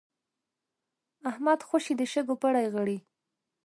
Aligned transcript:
احمد 1.29 1.59
خوشی 1.67 1.93
د 1.97 2.01
شګو 2.11 2.35
پړي 2.41 2.65
غړي. 2.73 2.97